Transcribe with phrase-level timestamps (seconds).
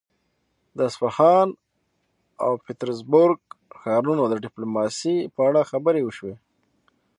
[0.75, 1.47] د اصفهان
[2.43, 3.39] او پيترزبورګ
[3.79, 6.35] ښارونو د ډيپلوماسي په اړه خبرې وشوې.